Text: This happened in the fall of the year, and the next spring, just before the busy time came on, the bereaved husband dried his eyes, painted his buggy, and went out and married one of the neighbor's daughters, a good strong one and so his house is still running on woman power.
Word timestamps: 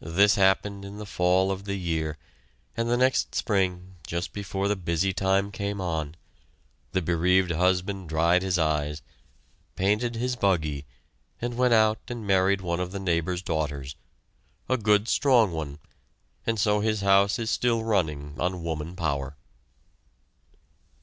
This 0.00 0.36
happened 0.36 0.86
in 0.86 0.96
the 0.96 1.04
fall 1.04 1.50
of 1.52 1.64
the 1.64 1.74
year, 1.74 2.16
and 2.78 2.88
the 2.88 2.96
next 2.96 3.34
spring, 3.34 3.96
just 4.06 4.32
before 4.32 4.68
the 4.68 4.74
busy 4.74 5.12
time 5.12 5.52
came 5.52 5.82
on, 5.82 6.14
the 6.92 7.02
bereaved 7.02 7.50
husband 7.50 8.08
dried 8.08 8.40
his 8.40 8.58
eyes, 8.58 9.02
painted 9.76 10.14
his 10.14 10.34
buggy, 10.34 10.86
and 11.42 11.58
went 11.58 11.74
out 11.74 11.98
and 12.08 12.26
married 12.26 12.62
one 12.62 12.80
of 12.80 12.90
the 12.90 12.98
neighbor's 12.98 13.42
daughters, 13.42 13.96
a 14.66 14.78
good 14.78 15.08
strong 15.08 15.52
one 15.52 15.78
and 16.46 16.58
so 16.58 16.80
his 16.80 17.02
house 17.02 17.38
is 17.38 17.50
still 17.50 17.84
running 17.84 18.36
on 18.40 18.62
woman 18.64 18.96
power. 18.96 19.36